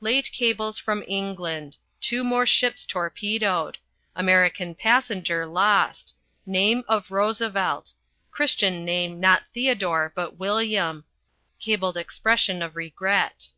[0.00, 1.76] Late cables from England.
[2.00, 3.78] Two more ships torpedoed.
[4.16, 6.16] American passenger lost.
[6.44, 7.94] Name of Roosevelt.
[8.32, 11.04] Christian name not Theodore but William.
[11.60, 13.50] Cabled expression of regret.